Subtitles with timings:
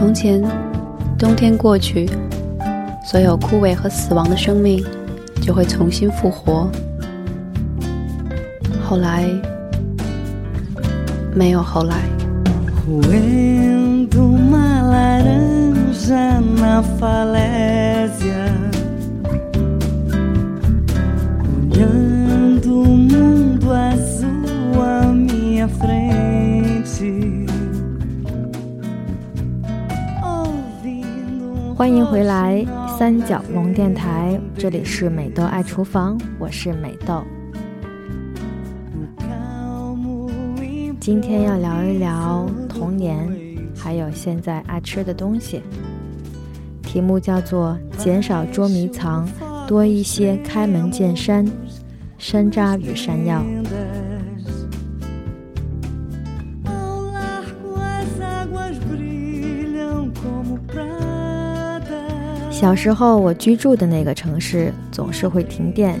[0.00, 0.42] 从前，
[1.18, 2.08] 冬天过去，
[3.04, 4.82] 所有枯萎和死亡的生命
[5.42, 6.70] 就会重新复活。
[8.82, 9.28] 后来，
[11.34, 11.96] 没有后来。
[33.30, 37.22] 三角龙电台，这里是美豆爱厨房，我是美豆。
[40.98, 43.30] 今天要聊一聊童年，
[43.76, 45.62] 还有现在爱吃的东西。
[46.82, 49.28] 题目叫做“减少捉迷藏，
[49.64, 51.46] 多一些开门见山”，
[52.18, 53.44] 山楂与山药。
[62.60, 65.98] 小时候，我居住的那个城市总是会停电。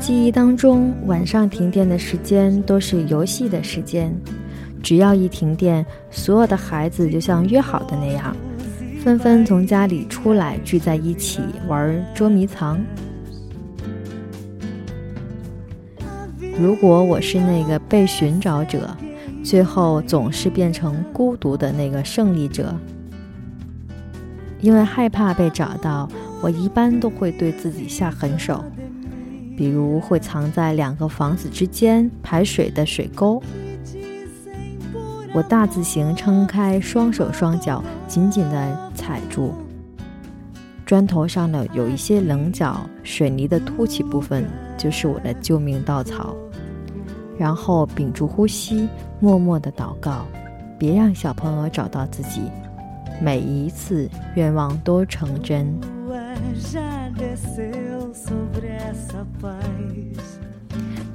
[0.00, 4.10] 记忆当中，晚上停电的时间都是游戏的时间。
[4.82, 8.34] 只要一停电，所有的孩子就像约好的那样，
[9.04, 12.82] 纷纷从家里出来，聚在一起玩捉迷藏。
[16.58, 18.96] 如果我是那个被寻找者，
[19.44, 22.74] 最后总是变成孤独的那个胜利者。
[24.60, 26.08] 因为害怕被找到，
[26.42, 28.64] 我一般都会对自己下狠手，
[29.56, 33.42] 比如会藏在两个房子之间排水的水沟。
[35.34, 39.52] 我大字形撑开双手双脚，紧紧地踩住
[40.86, 44.44] 砖头上的有一些棱角，水泥的凸起部分
[44.78, 46.34] 就是我的救命稻草。
[47.36, 48.88] 然后屏住呼吸，
[49.20, 50.24] 默默地祷告，
[50.78, 52.40] 别让小朋友找到自己。
[53.20, 55.66] 每一次愿望都成真，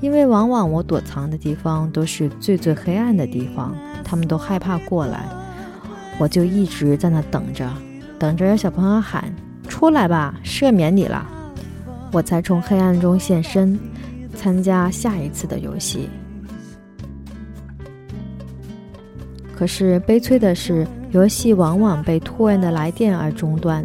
[0.02, 5.26] 因为往往我躲藏的地方都是最最黑暗的地方，他们都害怕过来，
[6.18, 7.72] 我就一直在那等着，
[8.18, 9.32] 等着有小朋友喊
[9.68, 11.24] 出来吧，赦免你了，
[12.12, 13.80] 我才从黑暗中现身，
[14.36, 16.10] 参加下一次的游戏。
[19.56, 20.88] 可是悲催的是。
[21.12, 23.84] 游戏往往被突然的来电而中断。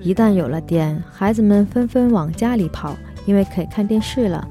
[0.00, 2.96] 一旦有了电，孩子们纷纷往家里跑，
[3.26, 4.46] 因为可以看电视了。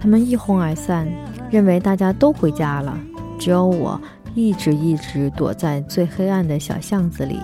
[0.00, 1.06] 他们一哄而散，
[1.50, 2.98] 认为大家都回家了，
[3.38, 4.00] 只有我
[4.34, 7.38] 一直一直躲在最黑暗的小巷子里，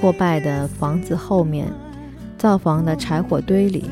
[0.00, 1.68] 破败的房子后面，
[2.36, 3.88] 灶房的柴火堆里，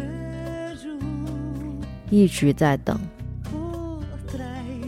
[2.11, 2.99] 一直在等。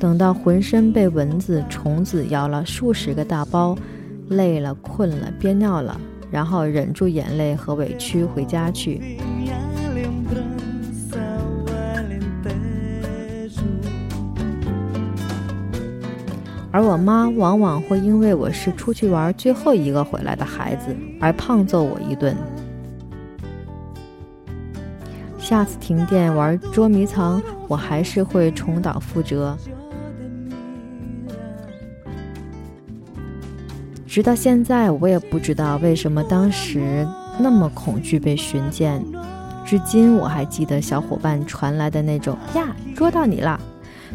[0.01, 3.77] 等到浑身被蚊子、虫子咬了数十个大包，
[4.33, 6.01] 累了、困了、憋尿了，
[6.31, 9.19] 然后忍住眼泪和委屈回家去。
[16.75, 22.35] 而我妈往往会因为我是出去玩最后一个回来的孩子而胖揍我一顿。
[25.39, 29.55] 下次停电玩捉迷藏，我还是会重蹈覆辙。
[34.13, 37.09] 直到现在，我也不知道为什么当时
[37.41, 39.03] 那么恐惧被寻见。
[39.65, 43.59] 至今我还记得小伙伴传来的那种“呀，捉到你了”，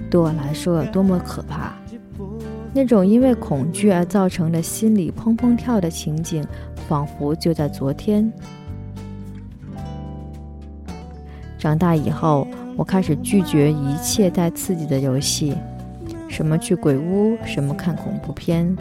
[0.08, 1.74] 对我来说有多么可怕。
[2.76, 6.46] 那种因为恐惧而造成的心里砰砰跳的情景，
[6.88, 8.32] 仿佛就在昨天。
[11.58, 15.56] 长大以后，我开始拒绝一切带刺激的游戏，
[16.28, 18.78] 什么去鬼屋，什么看恐怖片。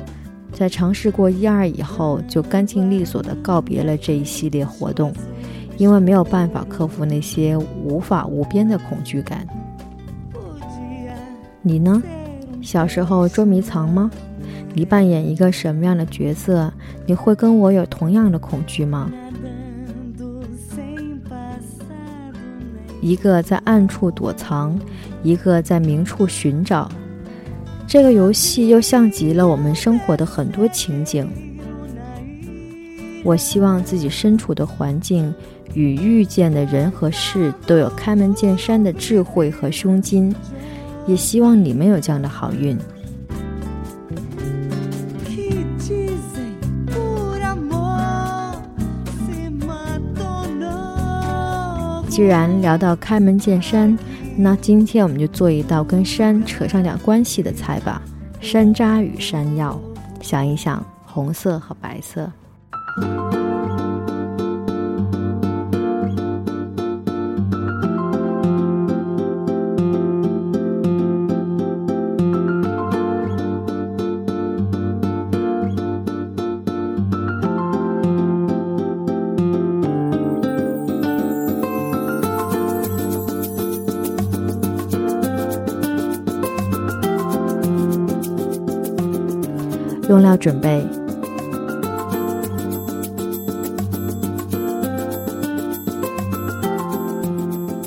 [0.57, 5.13] 在尝试过一二以后，就干净利索地告别了这一系列活动，
[5.77, 9.47] 因为没有办法克服那些无法无边的恐惧感。
[11.61, 12.03] 你呢？
[12.63, 14.11] 小时候捉迷藏吗？
[14.73, 16.73] 你扮演一个什么样的角色？
[17.05, 19.13] 你会跟我有同样的恐惧吗？
[23.03, 24.81] 一个在暗处躲藏，
[25.23, 26.91] 一个在明处寻找。
[27.89, 31.29] 这个游戏又像极了我们生活的很多情景。
[33.25, 35.33] 我希望自己身处的环境
[35.73, 40.35] 与遇见的人和事都有开门见山的智慧和胸襟，
[41.07, 42.77] 也希望你们有这样的好运。
[52.09, 53.97] 既然聊到开门见山。
[54.39, 58.03] 那今天我们就做一道跟山扯上点关系的菜吧，
[58.39, 59.81] 山楂与山药。
[60.21, 62.31] 想一想，红色和白色。
[90.09, 90.87] 用料准备：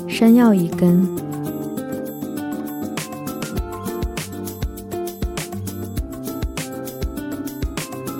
[0.06, 1.08] 山药一根，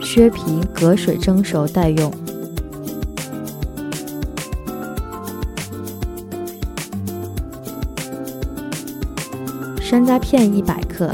[0.01, 2.11] 削皮隔水蒸熟待用；
[9.79, 11.11] 山楂片一百克。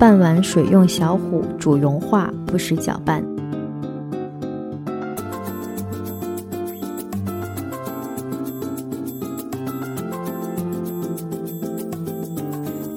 [0.00, 3.22] 半碗水用小火煮融化，不时搅拌。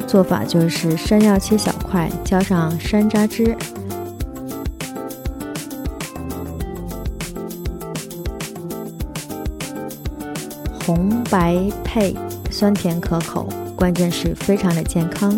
[0.07, 3.53] 做法就是山药切小块，浇上山楂汁，
[10.85, 12.15] 红白配，
[12.50, 15.38] 酸甜可口，关键是非常的健康。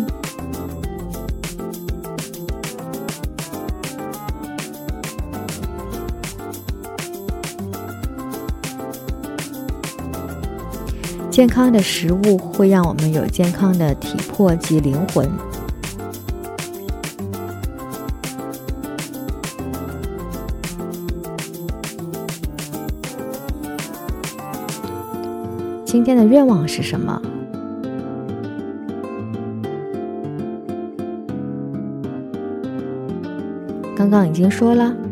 [11.36, 15.30] 健康的食物会让我们有健康的体魄及灵魂。
[25.84, 27.20] 今天的愿望是什么？
[33.94, 35.05] 刚刚已经说了。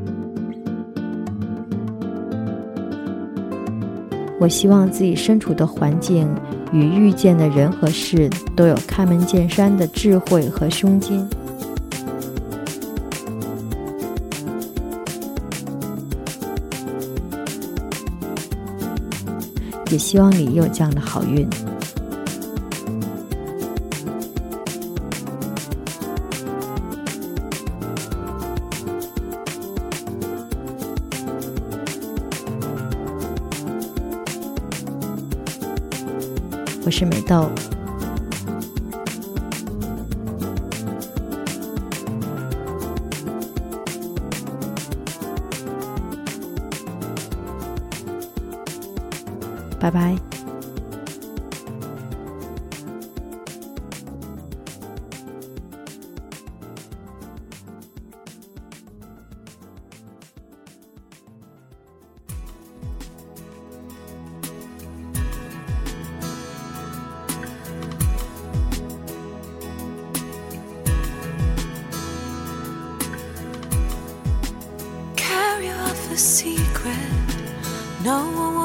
[4.44, 6.28] 我希望自己身处的环境
[6.70, 11.26] 与遇见的人和事都有开门见山的智慧和胸襟，
[19.90, 21.48] 也希望你有这样的好运。
[36.96, 37.50] 是美豆，
[49.80, 50.16] 拜拜。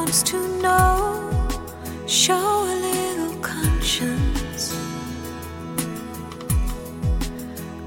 [0.09, 1.29] One to know.
[2.07, 4.75] Show a little conscience.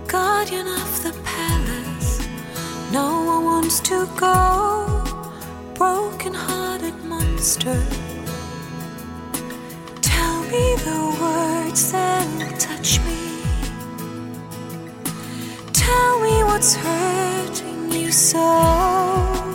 [0.06, 2.20] Guardian of the palace,
[2.92, 5.02] no one wants to go.
[5.74, 7.82] Broken hearted monster.
[10.00, 13.18] Tell me the words that'll touch me.
[15.72, 19.51] Tell me what's hurting you so.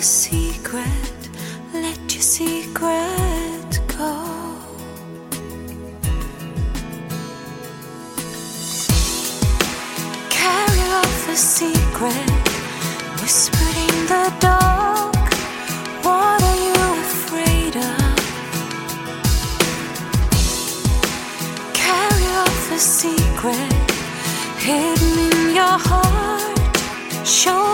[0.00, 1.28] A secret,
[1.74, 4.14] let your secret go.
[10.30, 12.30] Carry off the secret,
[13.20, 15.28] whispered in the dark.
[16.06, 18.16] What are you afraid of?
[21.74, 23.72] Carry off the secret,
[24.64, 26.58] hidden in your heart.
[27.26, 27.69] Show